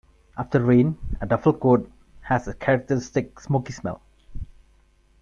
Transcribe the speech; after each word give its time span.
After 0.35 0.59
rain, 0.59 0.97
a 1.21 1.27
duffle 1.27 1.53
coat 1.59 1.87
has 2.21 2.47
a 2.47 2.55
characteristic 2.55 3.39
smoky 3.39 3.71
smell. 3.73 4.01